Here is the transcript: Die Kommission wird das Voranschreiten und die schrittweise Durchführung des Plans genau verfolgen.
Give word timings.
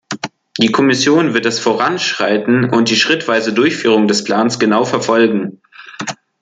Die 0.57 0.71
Kommission 0.71 1.35
wird 1.35 1.45
das 1.45 1.59
Voranschreiten 1.59 2.71
und 2.71 2.89
die 2.89 2.95
schrittweise 2.95 3.53
Durchführung 3.53 4.07
des 4.07 4.23
Plans 4.23 4.57
genau 4.57 4.83
verfolgen. 4.83 5.61